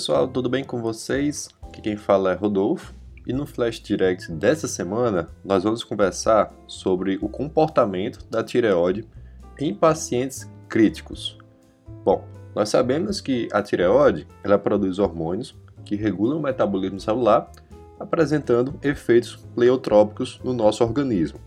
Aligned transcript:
Pessoal, 0.00 0.26
tudo 0.26 0.48
bem 0.48 0.64
com 0.64 0.80
vocês? 0.80 1.50
Aqui 1.62 1.82
quem 1.82 1.94
fala 1.94 2.32
é 2.32 2.34
Rodolfo 2.34 2.94
e 3.26 3.34
no 3.34 3.44
Flash 3.44 3.80
Direct 3.80 4.32
dessa 4.32 4.66
semana 4.66 5.28
nós 5.44 5.62
vamos 5.62 5.84
conversar 5.84 6.54
sobre 6.66 7.18
o 7.20 7.28
comportamento 7.28 8.24
da 8.30 8.42
tireoide 8.42 9.06
em 9.58 9.74
pacientes 9.74 10.50
críticos. 10.70 11.36
Bom, 12.02 12.26
nós 12.54 12.70
sabemos 12.70 13.20
que 13.20 13.46
a 13.52 13.60
tireoide 13.60 14.26
ela 14.42 14.58
produz 14.58 14.98
hormônios 14.98 15.54
que 15.84 15.96
regulam 15.96 16.38
o 16.38 16.42
metabolismo 16.42 16.98
celular, 16.98 17.52
apresentando 17.98 18.80
efeitos 18.82 19.36
pleiotrópicos 19.54 20.40
no 20.42 20.54
nosso 20.54 20.82
organismo. 20.82 21.38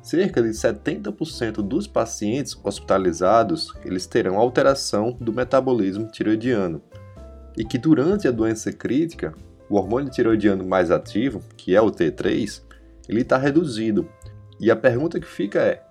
Cerca 0.00 0.40
de 0.40 0.50
70% 0.50 1.54
dos 1.54 1.88
pacientes 1.88 2.56
hospitalizados 2.62 3.74
eles 3.84 4.06
terão 4.06 4.38
alteração 4.38 5.16
do 5.20 5.32
metabolismo 5.32 6.06
tiroidiano 6.06 6.80
e 7.56 7.64
que 7.64 7.78
durante 7.78 8.26
a 8.26 8.30
doença 8.30 8.72
crítica, 8.72 9.34
o 9.68 9.76
hormônio 9.76 10.10
tiroidiano 10.10 10.64
mais 10.64 10.90
ativo, 10.90 11.40
que 11.56 11.74
é 11.74 11.80
o 11.80 11.90
T3, 11.90 12.62
ele 13.08 13.22
está 13.22 13.36
reduzido. 13.36 14.08
E 14.60 14.70
a 14.70 14.76
pergunta 14.76 15.20
que 15.20 15.26
fica 15.26 15.60
é: 15.60 15.82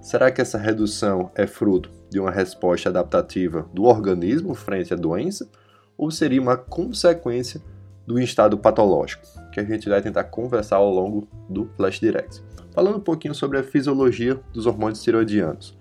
será 0.00 0.30
que 0.30 0.40
essa 0.40 0.58
redução 0.58 1.30
é 1.34 1.46
fruto 1.46 1.90
de 2.10 2.18
uma 2.18 2.30
resposta 2.30 2.88
adaptativa 2.88 3.68
do 3.72 3.84
organismo 3.84 4.54
frente 4.54 4.92
à 4.92 4.96
doença 4.96 5.48
ou 5.96 6.10
seria 6.10 6.40
uma 6.40 6.56
consequência 6.56 7.60
do 8.06 8.18
estado 8.18 8.58
patológico? 8.58 9.26
Que 9.52 9.60
a 9.60 9.64
gente 9.64 9.88
vai 9.88 10.00
tentar 10.00 10.24
conversar 10.24 10.76
ao 10.76 10.90
longo 10.90 11.28
do 11.48 11.68
Flash 11.76 12.00
Direct 12.00 12.42
falando 12.72 12.96
um 12.96 13.00
pouquinho 13.00 13.34
sobre 13.34 13.58
a 13.58 13.62
fisiologia 13.62 14.40
dos 14.52 14.66
hormônios 14.66 15.02
tireoidianos. 15.02 15.76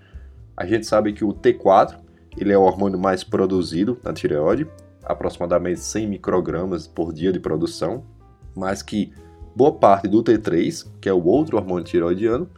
A 0.56 0.66
gente 0.66 0.86
sabe 0.86 1.14
que 1.14 1.24
o 1.24 1.34
T4 1.34 1.98
ele 2.38 2.54
é 2.54 2.58
o 2.58 2.62
hormônio 2.62 3.00
mais 3.00 3.24
produzido 3.24 3.98
na 4.04 4.14
tireoide, 4.14 4.68
aproximadamente 5.04 5.80
100 5.80 6.08
microgramas 6.08 6.88
por 6.88 7.14
dia 7.14 7.32
de 7.32 7.40
produção, 7.40 8.04
mas 8.56 8.82
que 8.82 9.14
boa 9.56 9.72
parte 9.72 10.08
do 10.08 10.24
T3, 10.24 10.88
que 11.02 11.10
é 11.10 11.14
o 11.14 11.26
outro 11.26 11.58
hormônio 11.58 11.84
tireoidiano, 11.84 12.50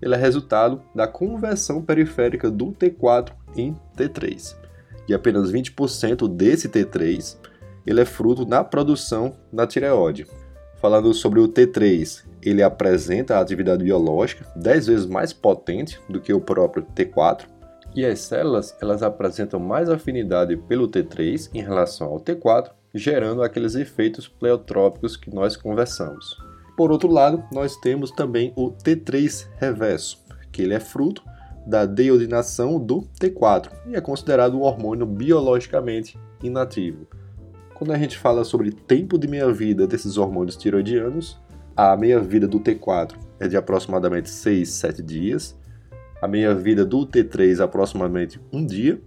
ele 0.00 0.14
é 0.14 0.18
resultado 0.18 0.82
da 0.94 1.06
conversão 1.06 1.82
periférica 1.82 2.50
do 2.50 2.66
T4 2.72 3.32
em 3.56 3.76
T3. 3.96 4.56
E 5.08 5.14
apenas 5.14 5.50
20% 5.50 6.28
desse 6.28 6.68
T3 6.68 7.36
ele 7.86 8.02
é 8.02 8.04
fruto 8.04 8.44
da 8.44 8.62
produção 8.62 9.34
na 9.50 9.66
tireoide. 9.66 10.26
Falando 10.80 11.12
sobre 11.14 11.40
o 11.40 11.48
T3, 11.48 12.22
ele 12.42 12.62
apresenta 12.62 13.36
a 13.36 13.40
atividade 13.40 13.82
biológica 13.82 14.46
10 14.54 14.86
vezes 14.86 15.06
mais 15.06 15.32
potente 15.32 15.98
do 16.08 16.20
que 16.20 16.32
o 16.32 16.40
próprio 16.40 16.84
T4, 16.94 17.46
e 17.98 18.06
as 18.06 18.20
células 18.20 18.76
elas 18.80 19.02
apresentam 19.02 19.58
mais 19.58 19.90
afinidade 19.90 20.56
pelo 20.56 20.86
T3 20.86 21.50
em 21.52 21.60
relação 21.60 22.06
ao 22.06 22.20
T4, 22.20 22.70
gerando 22.94 23.42
aqueles 23.42 23.74
efeitos 23.74 24.28
pleiotrópicos 24.28 25.16
que 25.16 25.34
nós 25.34 25.56
conversamos. 25.56 26.38
Por 26.76 26.92
outro 26.92 27.10
lado, 27.10 27.42
nós 27.52 27.76
temos 27.76 28.12
também 28.12 28.52
o 28.54 28.70
T3 28.70 29.48
reverso, 29.56 30.24
que 30.52 30.62
ele 30.62 30.74
é 30.74 30.78
fruto 30.78 31.24
da 31.66 31.84
deiodinação 31.84 32.78
do 32.78 33.02
T4 33.20 33.68
e 33.88 33.96
é 33.96 34.00
considerado 34.00 34.56
um 34.56 34.62
hormônio 34.62 35.04
biologicamente 35.04 36.16
inativo. 36.40 37.04
Quando 37.74 37.92
a 37.92 37.98
gente 37.98 38.16
fala 38.16 38.44
sobre 38.44 38.70
tempo 38.70 39.18
de 39.18 39.26
meia-vida 39.26 39.88
desses 39.88 40.16
hormônios 40.16 40.56
tiroidianos, 40.56 41.36
a 41.76 41.96
meia-vida 41.96 42.46
do 42.46 42.60
T4 42.60 43.16
é 43.40 43.48
de 43.48 43.56
aproximadamente 43.56 44.30
6, 44.30 44.68
7 44.68 45.02
dias, 45.02 45.58
a 46.20 46.28
meia-vida 46.28 46.84
do 46.84 47.06
T3 47.06 47.62
aproximadamente 47.62 48.40
1 48.52 48.66
dia, 48.66 49.00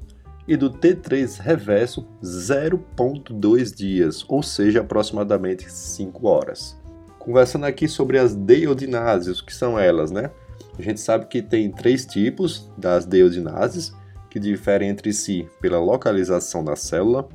e 0.48 0.58
do 0.58 0.70
T3 0.70 1.40
reverso 1.40 2.08
0,2 2.24 3.76
dias, 3.76 4.26
ou 4.28 4.42
seja, 4.42 4.82
aproximadamente 4.82 5.72
5 5.72 6.28
horas. 6.28 6.78
Conversando 7.20 7.66
aqui 7.66 7.88
sobre 7.88 8.18
as 8.18 8.36
deodinases, 8.36 9.40
o 9.40 9.46
que 9.46 9.54
são 9.54 9.80
elas, 9.80 10.12
né? 10.12 10.32
A 10.78 10.82
gente 10.82 11.00
sabe 11.00 11.28
que 11.28 11.42
tem 11.42 11.72
três 11.72 12.06
tipos 12.06 12.70
das 12.78 13.06
deodinases, 13.06 13.94
que 14.30 14.40
diferem 14.40 14.90
entre 14.90 15.14
si 15.14 15.48
pela 15.60 15.80
localização 15.80 16.64
da 16.64 16.76
célula, 16.76 17.28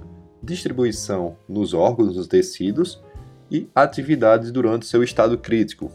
distribuição 0.42 1.36
nos 1.48 1.74
órgãos, 1.74 2.16
nos 2.16 2.26
tecidos 2.26 3.02
e 3.50 3.68
atividades 3.74 4.50
durante 4.50 4.86
seu 4.86 5.02
estado 5.02 5.38
crítico, 5.38 5.90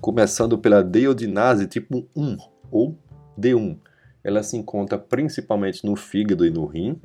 começando 0.00 0.58
pela 0.58 0.82
deodinase 0.82 1.66
tipo 1.66 2.06
1 2.14 2.36
ou 2.70 2.98
D1. 3.38 3.78
Ela 4.22 4.42
se 4.42 4.56
encontra 4.56 4.98
principalmente 4.98 5.84
no 5.84 5.96
fígado 5.96 6.46
e 6.46 6.50
no 6.50 6.66
rim. 6.66 7.00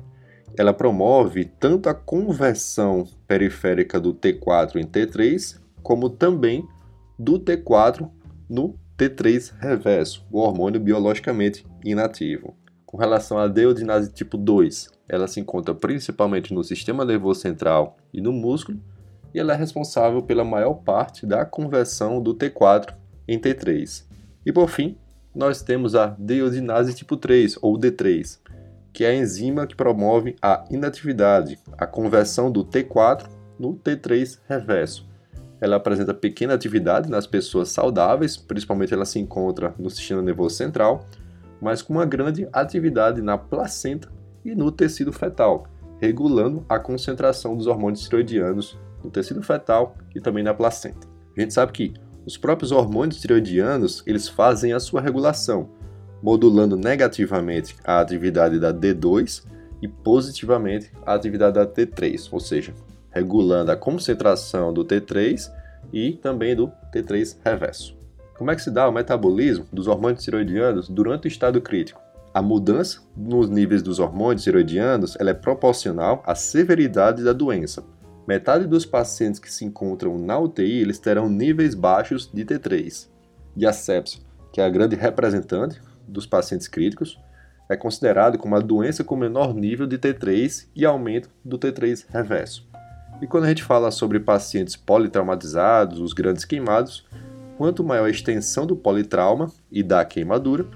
Ela 0.56 0.72
promove 0.72 1.44
tanto 1.44 1.88
a 1.88 1.94
conversão 1.94 3.06
periférica 3.26 4.00
do 4.00 4.14
T4 4.14 4.76
em 4.76 4.86
T3, 4.86 5.60
como 5.82 6.10
também 6.10 6.66
do 7.18 7.38
T4 7.38 8.10
no 8.48 8.74
T3 8.98 9.52
reverso, 9.58 10.26
o 10.30 10.40
hormônio 10.40 10.80
biologicamente 10.80 11.64
inativo. 11.84 12.54
Com 12.84 12.96
relação 12.96 13.38
à 13.38 13.46
deodinase 13.46 14.12
tipo 14.12 14.36
2, 14.36 14.90
ela 15.08 15.28
se 15.28 15.40
encontra 15.40 15.74
principalmente 15.74 16.52
no 16.52 16.64
sistema 16.64 17.04
nervoso 17.04 17.40
central 17.40 17.96
e 18.12 18.20
no 18.20 18.32
músculo, 18.32 18.80
e 19.32 19.38
ela 19.38 19.54
é 19.54 19.56
responsável 19.56 20.22
pela 20.22 20.44
maior 20.44 20.74
parte 20.74 21.24
da 21.24 21.44
conversão 21.44 22.20
do 22.20 22.34
T4 22.34 22.94
em 23.28 23.38
T3. 23.38 24.04
E 24.44 24.52
por 24.52 24.68
fim, 24.68 24.98
nós 25.34 25.62
temos 25.62 25.94
a 25.94 26.06
deodinase 26.18 26.94
tipo 26.94 27.16
3 27.16 27.58
ou 27.62 27.78
D3, 27.78 28.38
que 28.92 29.04
é 29.04 29.10
a 29.10 29.14
enzima 29.14 29.66
que 29.66 29.76
promove 29.76 30.36
a 30.42 30.64
inatividade, 30.70 31.58
a 31.78 31.86
conversão 31.86 32.50
do 32.50 32.64
T4 32.64 33.28
no 33.58 33.74
T3 33.74 34.38
reverso. 34.48 35.08
Ela 35.60 35.76
apresenta 35.76 36.14
pequena 36.14 36.54
atividade 36.54 37.10
nas 37.10 37.26
pessoas 37.26 37.68
saudáveis, 37.68 38.36
principalmente 38.36 38.94
ela 38.94 39.04
se 39.04 39.18
encontra 39.18 39.74
no 39.78 39.90
sistema 39.90 40.22
nervoso 40.22 40.56
central, 40.56 41.04
mas 41.60 41.82
com 41.82 41.92
uma 41.92 42.06
grande 42.06 42.48
atividade 42.52 43.20
na 43.20 43.36
placenta 43.36 44.08
e 44.44 44.54
no 44.54 44.72
tecido 44.72 45.12
fetal, 45.12 45.66
regulando 46.00 46.64
a 46.68 46.78
concentração 46.78 47.56
dos 47.56 47.66
hormônios 47.66 48.00
tiroidianos 48.00 48.78
no 49.04 49.10
tecido 49.10 49.42
fetal 49.42 49.94
e 50.14 50.20
também 50.20 50.42
na 50.42 50.54
placenta. 50.54 51.06
A 51.36 51.40
gente 51.40 51.52
sabe 51.52 51.72
que 51.72 51.94
os 52.24 52.36
próprios 52.36 52.72
hormônios 52.72 53.20
tiroidianos 53.20 54.02
eles 54.06 54.28
fazem 54.28 54.72
a 54.72 54.80
sua 54.80 55.00
regulação, 55.00 55.70
modulando 56.22 56.76
negativamente 56.76 57.76
a 57.84 58.00
atividade 58.00 58.58
da 58.58 58.72
D2 58.72 59.44
e 59.80 59.88
positivamente 59.88 60.92
a 61.04 61.14
atividade 61.14 61.54
da 61.54 61.66
T3, 61.66 62.28
ou 62.30 62.40
seja, 62.40 62.74
regulando 63.10 63.72
a 63.72 63.76
concentração 63.76 64.72
do 64.72 64.84
T3 64.84 65.50
e 65.92 66.12
também 66.12 66.54
do 66.54 66.70
T3 66.92 67.36
reverso. 67.44 67.96
Como 68.36 68.50
é 68.50 68.56
que 68.56 68.62
se 68.62 68.70
dá 68.70 68.88
o 68.88 68.92
metabolismo 68.92 69.66
dos 69.72 69.86
hormônios 69.86 70.22
tiroidianos 70.22 70.88
durante 70.88 71.26
o 71.26 71.28
estado 71.28 71.60
crítico? 71.60 72.00
A 72.32 72.40
mudança 72.40 73.00
nos 73.16 73.50
níveis 73.50 73.82
dos 73.82 73.98
hormônios 73.98 74.44
tiroidianos 74.44 75.16
é 75.16 75.34
proporcional 75.34 76.22
à 76.24 76.34
severidade 76.34 77.24
da 77.24 77.32
doença. 77.32 77.82
Metade 78.30 78.64
dos 78.64 78.86
pacientes 78.86 79.40
que 79.40 79.52
se 79.52 79.64
encontram 79.64 80.16
na 80.16 80.38
UTI 80.38 80.82
eles 80.82 81.00
terão 81.00 81.28
níveis 81.28 81.74
baixos 81.74 82.30
de 82.32 82.44
T3. 82.44 83.08
E 83.56 83.66
a 83.66 83.72
sepsia, 83.72 84.22
que 84.52 84.60
é 84.60 84.64
a 84.64 84.70
grande 84.70 84.94
representante 84.94 85.82
dos 86.06 86.26
pacientes 86.26 86.68
críticos, 86.68 87.18
é 87.68 87.76
considerado 87.76 88.38
como 88.38 88.54
a 88.54 88.60
doença 88.60 89.02
com 89.02 89.16
menor 89.16 89.52
nível 89.52 89.84
de 89.84 89.98
T3 89.98 90.68
e 90.76 90.86
aumento 90.86 91.28
do 91.44 91.58
T3 91.58 92.06
reverso. 92.08 92.64
E 93.20 93.26
quando 93.26 93.46
a 93.46 93.48
gente 93.48 93.64
fala 93.64 93.90
sobre 93.90 94.20
pacientes 94.20 94.76
politraumatizados, 94.76 95.98
os 95.98 96.12
grandes 96.12 96.44
queimados, 96.44 97.04
quanto 97.58 97.82
maior 97.82 98.04
a 98.04 98.10
extensão 98.10 98.64
do 98.64 98.76
politrauma 98.76 99.50
e 99.72 99.82
da 99.82 100.04
queimadura, 100.04 100.68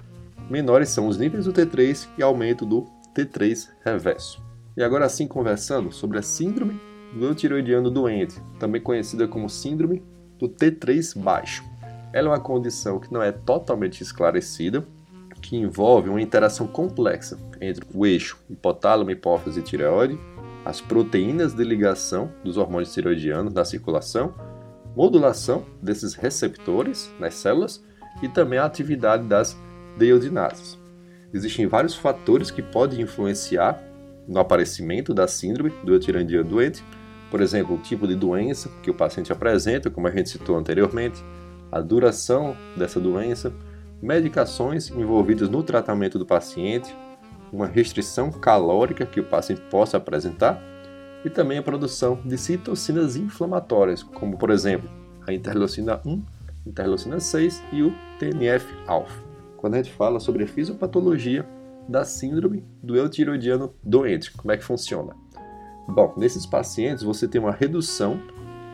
menores 0.50 0.88
são 0.88 1.06
os 1.06 1.17
níveis 1.17 1.44
do 1.44 1.52
T3 1.52 2.08
e 2.19 2.23
aumento 2.25 2.67
do 2.67 2.84
T3 3.14 3.69
reverso. 3.84 4.43
E 4.76 4.82
agora 4.82 5.08
sim 5.08 5.28
conversando 5.28 5.93
sobre 5.93 6.19
a 6.19 6.23
síndrome 6.23 6.81
do 7.14 7.34
tiroidiano 7.34 7.90
doente, 7.90 8.40
também 8.58 8.81
conhecida 8.81 9.28
como 9.28 9.49
síndrome 9.49 10.02
do 10.38 10.49
T3 10.49 11.19
baixo. 11.19 11.64
Ela 12.12 12.28
é 12.28 12.31
uma 12.32 12.40
condição 12.40 12.99
que 12.99 13.12
não 13.12 13.22
é 13.22 13.32
totalmente 13.32 14.02
esclarecida, 14.02 14.87
que 15.40 15.56
envolve 15.56 16.08
uma 16.08 16.22
interação 16.22 16.66
complexa 16.66 17.38
entre 17.61 17.84
o 17.93 18.06
eixo 18.06 18.38
hipotálamo, 18.49 19.11
hipófise 19.11 19.61
e 19.61 19.62
tireoide, 19.62 20.19
as 20.64 20.81
proteínas 20.81 21.52
de 21.52 21.62
ligação 21.62 22.32
dos 22.43 22.56
hormônios 22.56 22.94
tiroidianos 22.94 23.52
na 23.52 23.64
circulação, 23.64 24.34
modulação 24.96 25.64
desses 25.82 26.14
receptores 26.14 27.12
nas 27.19 27.34
células 27.34 27.84
e 28.22 28.28
também 28.28 28.58
a 28.58 28.64
atividade 28.64 29.25
das 29.25 29.56
deodinases. 29.99 30.78
Existem 31.32 31.66
vários 31.66 31.94
fatores 31.94 32.50
que 32.50 32.62
podem 32.62 33.02
influenciar 33.02 33.82
no 34.26 34.38
aparecimento 34.40 35.12
da 35.12 35.28
síndrome 35.28 35.70
do 35.84 35.99
tiroidiano 35.99 36.49
doente, 36.49 36.82
por 37.34 37.40
exemplo, 37.40 37.75
o 37.75 37.78
tipo 37.78 38.06
de 38.06 38.14
doença 38.14 38.70
que 38.81 38.88
o 38.88 38.94
paciente 38.94 39.32
apresenta, 39.32 39.90
como 39.90 40.06
a 40.06 40.10
gente 40.12 40.31
citou 40.31 40.56
anteriormente, 40.56 41.20
a 41.72 41.81
duração 41.81 42.56
dessa 42.76 43.00
doença, 43.00 43.52
medicações 44.00 44.88
envolvidas 44.90 45.48
no 45.48 45.60
tratamento 45.60 46.16
do 46.16 46.25
paciente, 46.25 46.94
uma 47.52 47.66
restrição 47.66 48.31
calórica 48.31 49.04
que 49.04 49.19
o 49.19 49.25
paciente 49.25 49.62
possa 49.62 49.96
apresentar 49.96 50.62
e 51.25 51.28
também 51.28 51.58
a 51.58 51.62
produção 51.64 52.20
de 52.25 52.38
citocinas 52.38 53.16
inflamatórias, 53.16 54.04
como 54.04 54.38
por 54.38 54.50
exemplo 54.50 54.88
a 55.26 55.32
interleucina 55.32 56.00
1, 56.06 56.22
interleucina 56.64 57.19
6 57.19 57.64
e 57.72 57.82
o 57.82 57.92
TNF-alfa. 58.20 59.25
Quando 59.56 59.75
a 59.75 59.78
gente 59.78 59.90
fala 59.90 60.20
sobre 60.20 60.44
a 60.44 60.46
fisiopatologia 60.46 61.44
da 61.88 62.04
síndrome 62.04 62.64
do 62.80 62.94
eutiroidiano 62.94 63.75
doente, 63.82 64.30
como 64.30 64.52
é 64.52 64.56
que 64.56 64.62
funciona? 64.62 65.24
Bom, 65.88 66.14
nesses 66.16 66.46
pacientes 66.46 67.02
você 67.02 67.28
tem 67.28 67.40
uma 67.40 67.52
redução 67.52 68.20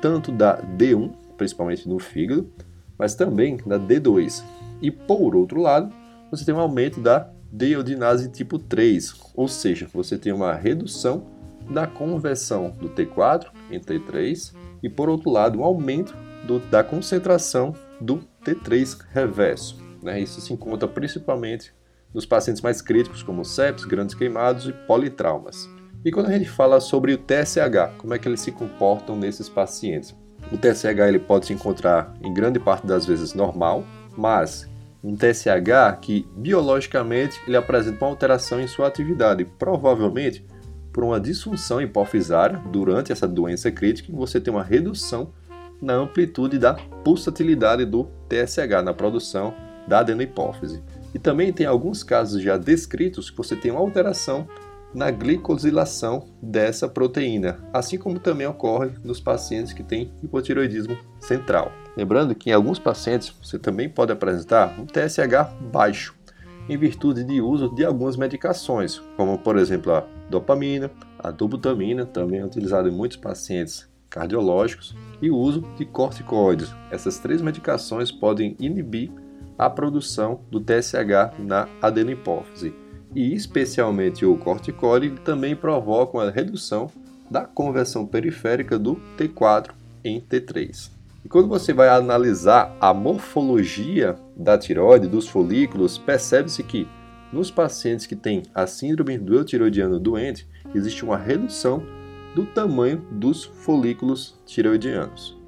tanto 0.00 0.32
da 0.32 0.62
D1, 0.62 1.12
principalmente 1.36 1.88
no 1.88 1.98
fígado, 1.98 2.50
mas 2.98 3.14
também 3.14 3.56
da 3.58 3.78
D2. 3.78 4.42
E 4.80 4.90
por 4.90 5.34
outro 5.34 5.60
lado, 5.60 5.92
você 6.30 6.44
tem 6.44 6.54
um 6.54 6.60
aumento 6.60 7.00
da 7.00 7.30
deiodinase 7.50 8.30
tipo 8.30 8.58
3, 8.58 9.14
ou 9.34 9.48
seja, 9.48 9.88
você 9.92 10.16
tem 10.16 10.32
uma 10.32 10.54
redução 10.54 11.26
da 11.68 11.86
conversão 11.86 12.70
do 12.70 12.88
T4 12.88 13.46
em 13.70 13.80
T3 13.80 14.54
e 14.82 14.88
por 14.88 15.08
outro 15.08 15.30
lado, 15.30 15.58
um 15.58 15.64
aumento 15.64 16.14
do, 16.46 16.58
da 16.58 16.82
concentração 16.82 17.74
do 18.00 18.20
T3 18.44 18.98
reverso. 19.12 19.78
Né? 20.02 20.20
Isso 20.20 20.40
se 20.40 20.52
encontra 20.52 20.88
principalmente 20.88 21.72
nos 22.12 22.26
pacientes 22.26 22.62
mais 22.62 22.80
críticos, 22.82 23.22
como 23.22 23.44
sepsis, 23.44 23.86
grandes 23.86 24.14
queimados 24.14 24.66
e 24.66 24.72
politraumas. 24.72 25.68
E 26.02 26.10
quando 26.10 26.28
a 26.28 26.32
gente 26.32 26.48
fala 26.48 26.80
sobre 26.80 27.12
o 27.12 27.18
TSH, 27.18 27.98
como 27.98 28.14
é 28.14 28.18
que 28.18 28.26
eles 28.26 28.40
se 28.40 28.50
comportam 28.50 29.16
nesses 29.16 29.50
pacientes? 29.50 30.16
O 30.50 30.56
TSH 30.56 30.86
ele 31.06 31.18
pode 31.18 31.46
se 31.46 31.52
encontrar 31.52 32.14
em 32.22 32.32
grande 32.32 32.58
parte 32.58 32.86
das 32.86 33.04
vezes 33.04 33.34
normal, 33.34 33.84
mas 34.16 34.66
um 35.04 35.14
TSH 35.14 35.98
que 36.00 36.26
biologicamente 36.34 37.38
ele 37.46 37.56
apresenta 37.56 38.02
uma 38.02 38.10
alteração 38.10 38.58
em 38.58 38.66
sua 38.66 38.86
atividade, 38.86 39.44
provavelmente 39.44 40.42
por 40.90 41.04
uma 41.04 41.20
disfunção 41.20 41.82
hipofisária 41.82 42.58
durante 42.72 43.12
essa 43.12 43.28
doença 43.28 43.70
crítica, 43.70 44.10
você 44.10 44.40
tem 44.40 44.52
uma 44.52 44.64
redução 44.64 45.34
na 45.82 45.92
amplitude 45.92 46.58
da 46.58 46.74
pulsatilidade 46.74 47.84
do 47.84 48.04
TSH, 48.26 48.82
na 48.82 48.94
produção 48.94 49.54
da 49.86 50.00
adenohipófise. 50.00 50.82
E 51.14 51.18
também 51.18 51.52
tem 51.52 51.66
alguns 51.66 52.02
casos 52.02 52.42
já 52.42 52.56
descritos 52.56 53.30
que 53.30 53.36
você 53.36 53.54
tem 53.54 53.70
uma 53.70 53.80
alteração 53.80 54.48
na 54.94 55.10
glicosilação 55.10 56.28
dessa 56.42 56.88
proteína, 56.88 57.58
assim 57.72 57.96
como 57.96 58.18
também 58.18 58.46
ocorre 58.46 58.90
nos 59.04 59.20
pacientes 59.20 59.72
que 59.72 59.82
têm 59.82 60.12
hipotiroidismo 60.22 60.96
central. 61.20 61.72
Lembrando 61.96 62.34
que 62.34 62.50
em 62.50 62.52
alguns 62.52 62.78
pacientes 62.78 63.34
você 63.42 63.58
também 63.58 63.88
pode 63.88 64.12
apresentar 64.12 64.78
um 64.78 64.86
TSH 64.86 65.52
baixo, 65.72 66.14
em 66.68 66.76
virtude 66.76 67.24
de 67.24 67.40
uso 67.40 67.74
de 67.74 67.84
algumas 67.84 68.16
medicações, 68.16 69.00
como 69.16 69.38
por 69.38 69.56
exemplo 69.56 69.92
a 69.92 70.06
dopamina, 70.28 70.90
a 71.18 71.30
dobutamina, 71.30 72.06
também 72.06 72.40
é 72.40 72.44
utilizada 72.44 72.88
em 72.88 72.92
muitos 72.92 73.16
pacientes 73.16 73.88
cardiológicos, 74.08 74.94
e 75.22 75.30
o 75.30 75.36
uso 75.36 75.62
de 75.76 75.84
corticoides. 75.84 76.74
Essas 76.90 77.18
três 77.18 77.40
medicações 77.40 78.10
podem 78.10 78.56
inibir 78.58 79.10
a 79.56 79.68
produção 79.68 80.40
do 80.50 80.60
TSH 80.60 81.38
na 81.38 81.68
adenohipófise. 81.80 82.74
E 83.14 83.34
especialmente 83.34 84.24
o 84.24 84.36
corticoide 84.36 85.10
também 85.24 85.56
provocam 85.56 86.20
a 86.20 86.30
redução 86.30 86.90
da 87.30 87.44
conversão 87.44 88.06
periférica 88.06 88.78
do 88.78 89.00
T4 89.16 89.70
em 90.04 90.20
T3. 90.20 90.90
E 91.24 91.28
quando 91.28 91.48
você 91.48 91.72
vai 91.72 91.88
analisar 91.88 92.74
a 92.80 92.94
morfologia 92.94 94.16
da 94.36 94.56
tireoide, 94.56 95.06
dos 95.06 95.28
folículos, 95.28 95.98
percebe-se 95.98 96.62
que 96.62 96.88
nos 97.32 97.50
pacientes 97.50 98.06
que 98.06 98.16
têm 98.16 98.42
a 98.54 98.66
síndrome 98.66 99.18
do 99.18 99.34
eutiroidiano 99.34 100.00
doente, 100.00 100.48
existe 100.74 101.04
uma 101.04 101.16
redução 101.16 101.82
do 102.34 102.44
tamanho 102.46 103.04
dos 103.10 103.44
folículos 103.44 104.34
tireoidianos. 104.46 105.38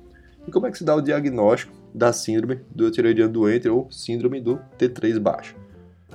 E 0.47 0.50
como 0.50 0.67
é 0.67 0.70
que 0.70 0.79
se 0.79 0.85
dá 0.85 0.94
o 0.94 1.00
diagnóstico 1.00 1.73
da 1.94 2.12
síndrome 2.12 2.61
do 2.70 2.91
tireoidiano 2.91 3.32
doente 3.32 3.69
ou 3.69 3.91
síndrome 3.91 4.41
do 4.41 4.61
T3 4.79 5.19
baixo? 5.19 5.62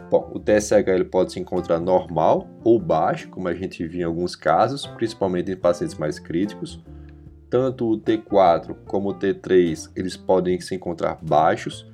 Bom, 0.10 0.32
o 0.34 0.40
TSH 0.40 0.88
ele 0.88 1.04
pode 1.04 1.34
se 1.34 1.40
encontrar 1.40 1.80
normal 1.80 2.48
ou 2.64 2.80
baixo, 2.80 3.30
como 3.30 3.48
a 3.48 3.54
gente 3.54 3.86
viu 3.86 4.02
em 4.02 4.04
alguns 4.04 4.36
casos, 4.36 4.88
principalmente 4.88 5.52
em 5.52 5.58
pacientes 5.58 5.98
mais 5.98 6.18
críticos. 6.18 6.82
Tanto 7.50 7.92
o 7.92 8.00
T4 8.00 8.76
como 8.86 9.10
o 9.10 9.14
T3 9.14 9.92
eles 9.96 10.16
podem 10.16 10.60
se 10.60 10.76
encontrar 10.76 11.18
baixos 11.22 11.86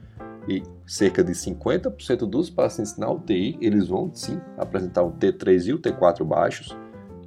e 0.48 0.62
cerca 0.86 1.24
de 1.24 1.31
50% 1.31 2.27
dos 2.27 2.50
pacientes 2.50 2.98
na 2.98 3.10
UTI 3.10 3.57
eles 3.62 3.88
vão 3.88 4.12
sim 4.13 4.39
apresentar 4.57 5.04
o 5.04 5.12
T3 5.12 5.68
e 5.68 5.74
o 5.74 5.80
T4 5.80 6.24
baixos. 6.24 6.75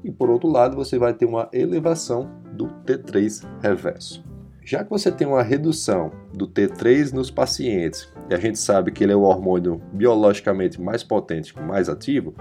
E 0.04 0.10
por 0.10 0.30
outro 0.30 0.48
lado, 0.48 0.76
você 0.76 0.98
vai 0.98 1.14
ter 1.14 1.26
uma 1.26 1.48
elevação 1.52 2.30
do 2.52 2.66
T3 2.84 3.44
reverso. 3.60 4.25
Já 4.66 4.82
que 4.82 4.90
você 4.90 5.12
tem 5.12 5.24
uma 5.24 5.44
redução 5.44 6.10
do 6.34 6.44
T3 6.44 7.12
nos 7.12 7.30
pacientes, 7.30 8.12
e 8.28 8.34
a 8.34 8.36
gente 8.36 8.58
sabe 8.58 8.90
que 8.90 9.04
ele 9.04 9.12
é 9.12 9.16
o 9.16 9.20
hormônio 9.20 9.80
biologicamente 9.92 10.82
mais 10.82 11.04
potente, 11.04 11.56
mais 11.56 11.88
ativo, 11.88 12.34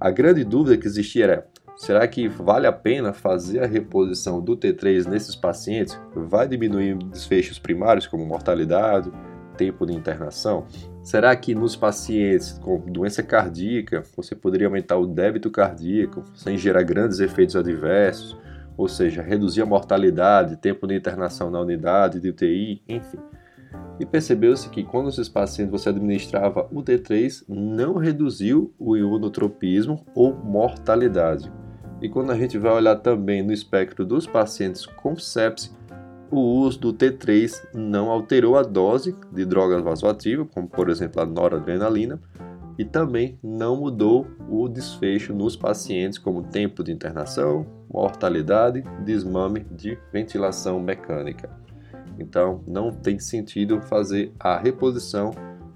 a 0.00 0.10
grande 0.10 0.44
dúvida 0.44 0.78
que 0.78 0.86
existia 0.86 1.24
era: 1.24 1.46
será 1.76 2.08
que 2.08 2.26
vale 2.26 2.66
a 2.66 2.72
pena 2.72 3.12
fazer 3.12 3.62
a 3.62 3.66
reposição 3.66 4.40
do 4.40 4.56
T3 4.56 5.04
nesses 5.04 5.36
pacientes? 5.36 6.00
Vai 6.16 6.48
diminuir 6.48 6.96
desfechos 6.96 7.58
primários 7.58 8.06
como 8.06 8.24
mortalidade, 8.24 9.12
tempo 9.58 9.84
de 9.84 9.92
internação? 9.92 10.64
Será 11.02 11.36
que 11.36 11.54
nos 11.54 11.76
pacientes 11.76 12.58
com 12.62 12.78
doença 12.78 13.22
cardíaca 13.22 14.04
você 14.16 14.34
poderia 14.34 14.68
aumentar 14.68 14.96
o 14.96 15.06
débito 15.06 15.50
cardíaco 15.50 16.24
sem 16.34 16.56
gerar 16.56 16.82
grandes 16.82 17.20
efeitos 17.20 17.56
adversos? 17.56 18.38
Ou 18.78 18.88
seja, 18.88 19.20
reduzir 19.20 19.60
a 19.60 19.66
mortalidade, 19.66 20.56
tempo 20.56 20.86
de 20.86 20.94
internação 20.94 21.50
na 21.50 21.60
unidade 21.60 22.20
de 22.20 22.30
UTI, 22.30 22.80
enfim. 22.88 23.18
E 23.98 24.06
percebeu-se 24.06 24.68
que 24.70 24.84
quando 24.84 25.08
esses 25.08 25.28
pacientes 25.28 25.72
você 25.72 25.88
administrava 25.88 26.68
o 26.70 26.80
T3, 26.80 27.44
não 27.48 27.96
reduziu 27.96 28.72
o 28.78 28.96
imunotropismo 28.96 30.06
ou 30.14 30.32
mortalidade. 30.32 31.52
E 32.00 32.08
quando 32.08 32.30
a 32.30 32.36
gente 32.36 32.56
vai 32.56 32.72
olhar 32.72 32.94
também 32.94 33.42
no 33.42 33.52
espectro 33.52 34.06
dos 34.06 34.28
pacientes 34.28 34.86
com 34.86 35.16
sepse, 35.16 35.76
o 36.30 36.38
uso 36.38 36.78
do 36.78 36.92
T3 36.92 37.60
não 37.74 38.10
alterou 38.10 38.56
a 38.56 38.62
dose 38.62 39.16
de 39.32 39.44
drogas 39.44 39.82
vasoativas, 39.82 40.46
como 40.54 40.68
por 40.68 40.88
exemplo 40.88 41.20
a 41.20 41.26
noradrenalina, 41.26 42.20
e 42.78 42.84
também 42.84 43.36
não 43.42 43.76
mudou 43.76 44.28
o 44.48 44.68
desfecho 44.68 45.34
nos 45.34 45.56
pacientes, 45.56 46.16
como 46.16 46.44
tempo 46.44 46.84
de 46.84 46.92
internação, 46.92 47.66
mortalidade, 47.92 48.84
desmame 49.04 49.66
de 49.72 49.98
ventilação 50.12 50.78
mecânica. 50.78 51.50
Então, 52.20 52.62
não 52.66 52.92
tem 52.92 53.18
sentido 53.18 53.80
fazer 53.82 54.32
a 54.38 54.56
reposição 54.56 55.32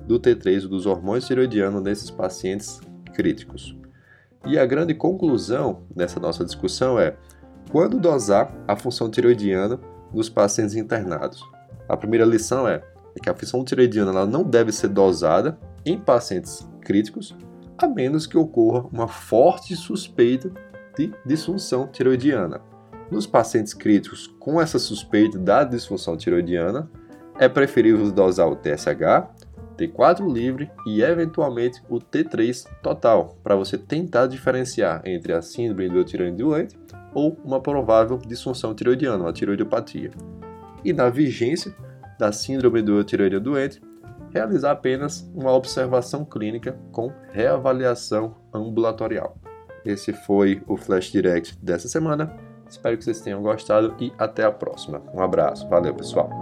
do 0.07 0.21
T3 0.21 0.69
dos 0.69 0.87
hormônios 0.87 1.27
tiroidianos 1.27 1.83
nesses 1.83 2.11
pacientes 2.11 2.81
críticos. 3.13 3.77
E 4.47 4.59
a 4.59 4.65
grande 4.65 4.95
conclusão 4.95 5.83
dessa 5.95 6.21
nossa 6.21 6.45
discussão 6.45 6.99
é 6.99 7.17
quando 7.71 7.99
dosar 7.99 8.53
a 8.67 8.77
função 8.77 9.11
tiroidiana 9.11 9.79
nos 10.13 10.29
pacientes 10.29 10.75
internados. 10.75 11.43
A 11.89 11.97
primeira 11.97 12.25
lição 12.25 12.67
é, 12.67 12.83
é 13.17 13.21
que 13.21 13.31
a 13.31 13.35
função 13.35 13.65
tiroidiana 13.65 14.11
ela 14.11 14.27
não 14.27 14.43
deve 14.43 14.73
ser 14.73 14.89
dosada 14.89 15.59
em 15.85 15.99
pacientes 15.99 16.67
críticos, 16.83 17.35
a 17.79 17.87
menos 17.87 18.27
que 18.27 18.37
ocorra 18.37 18.87
uma 18.93 19.09
forte 19.09 19.75
suspeita 19.75 20.53
de 20.97 21.13
disfunção 21.25 21.87
tiroidiana. 21.87 22.61
Nos 23.11 23.27
pacientes 23.27 23.75
críticos 23.75 24.27
com 24.39 24.61
essa 24.61 24.79
suspeita 24.79 25.39
da 25.39 25.65
disfunção 25.65 26.17
tiroidiana, 26.17 26.91
é 27.39 27.49
preferível 27.49 28.11
dosar 28.11 28.49
o 28.49 28.57
TSH, 28.57 29.43
T4 29.77 30.33
livre 30.33 30.71
e 30.87 31.03
eventualmente 31.03 31.83
o 31.89 31.99
T3 31.99 32.67
total, 32.83 33.39
para 33.43 33.57
você 33.57 33.77
tentar 33.79 34.27
diferenciar 34.27 35.03
entre 35.05 35.33
a 35.33 35.43
síndrome 35.43 35.89
do 35.89 36.05
tireoide 36.05 36.37
doente 36.37 36.79
ou 37.15 37.39
uma 37.45 37.61
provável 37.61 38.19
disfunção 38.19 38.75
tiroidiana, 38.75 39.25
uma 39.25 39.33
tiroidopatia. 39.33 40.11
E 40.85 40.93
na 40.93 41.09
vigência 41.09 41.75
da 42.19 42.33
síndrome 42.33 42.83
do 42.83 43.03
tireoide 43.03 43.39
doente, 43.39 43.81
realizar 44.33 44.73
apenas 44.73 45.31
uma 45.35 45.53
observação 45.53 46.25
clínica 46.25 46.79
com 46.91 47.13
reavaliação 47.33 48.37
ambulatorial. 48.53 49.37
Esse 49.85 50.13
foi 50.13 50.63
o 50.67 50.77
Flash 50.77 51.11
Direct 51.11 51.59
dessa 51.63 51.89
semana. 51.89 52.35
Espero 52.69 52.97
que 52.97 53.05
vocês 53.05 53.21
tenham 53.21 53.43
gostado 53.43 53.95
e 54.01 54.13
até 54.17 54.45
a 54.45 54.51
próxima. 54.51 55.03
Um 55.13 55.21
abraço, 55.21 55.69
valeu 55.69 55.95
pessoal! 55.95 56.42